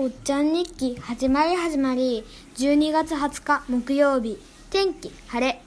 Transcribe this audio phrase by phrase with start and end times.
[0.00, 4.38] おっちゃん日記始まり始まり12月20日木曜日。
[4.70, 5.60] 天気晴れ。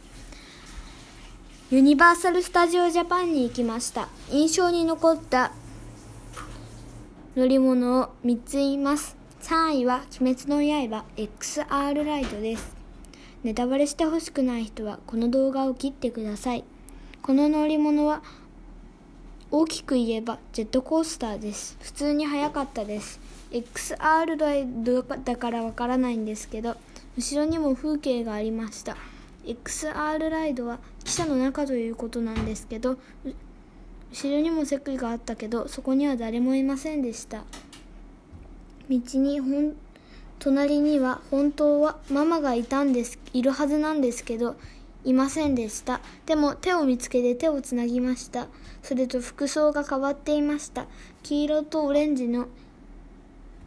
[1.70, 4.08] ユニバーサル・スタジオ・ジャパンに行きました。
[4.30, 5.52] 印象に残った
[7.36, 9.18] 乗り物を3つ言います。
[9.42, 12.74] 3位は鬼滅の刃 XR ライトです。
[13.44, 16.64] ネタバレしてほしくない人はこの動画を切ってください。
[17.22, 18.24] この乗り物は
[19.54, 21.76] 大きく言えばジェットコースターです。
[21.82, 23.20] 普通に速かったです。
[23.52, 26.78] XR ライドだからわからないんですけど
[27.18, 28.96] 後ろにも風景がありました。
[29.46, 32.98] XR ライドは汽車の中ということなんですけど
[34.14, 37.44] 後ろにも席があったけどそこには誰もいませんでした。
[38.90, 39.76] 道にほん
[40.40, 44.56] 隣には本当はママがいたんですいるはずなんですけど
[45.04, 46.00] いませんでした。
[46.26, 48.48] でも手を見つけて手をつなぎました。
[48.84, 50.86] それと服装が変わっていました。
[51.24, 52.48] 黄色とオレンジの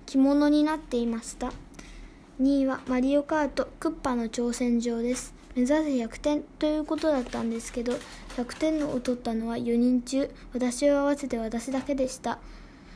[0.06, 1.52] 着物になっていました。
[2.40, 5.34] 2位はマリオカートクッパの挑戦状です。
[5.54, 7.92] 目指せ100点ということだったんですけど
[8.36, 10.30] 100点を取ったのは4人中。
[10.52, 12.38] 私を合わせて私だけでした。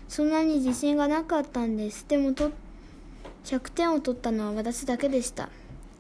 [0.08, 2.04] そんなに自信がなかったんです。
[2.08, 2.50] でもと
[3.44, 5.50] 100点を取ったのは私だけでした。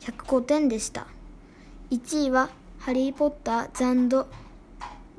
[0.00, 1.06] 105点でした。
[1.90, 2.50] 1位は
[2.80, 4.26] 「ハリー・ポッター・ザンド・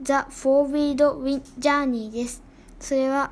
[0.03, 2.43] ザ・フォー・ウィード・ウィン・ジャーニー」です。
[2.79, 3.31] それは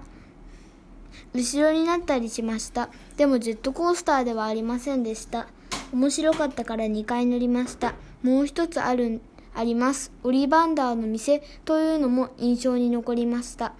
[1.36, 2.90] 後ろになったりしました。
[3.16, 5.48] でもジェットコースターではありませんでした。
[5.94, 7.94] 面白かったから2回乗りました。
[8.24, 9.22] もう一つある
[9.54, 10.12] あります。
[10.24, 13.74] オリバンダーの店というのも印象に残りました。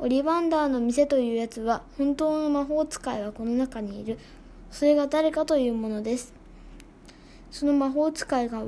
[0.00, 4.18] オリバンダーの店というやつは本当の魔法使いはこの中にいる。
[4.72, 6.39] それが誰かというものです。
[7.50, 8.62] その魔法使いが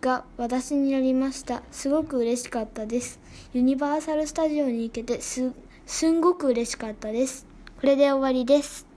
[0.00, 1.62] が私になりました。
[1.70, 3.20] すごく嬉しかったです。
[3.52, 5.52] ユニバーサル・スタジオに行けてす
[5.86, 7.46] すんごく嬉しかったです。
[7.80, 8.89] これで終わりです。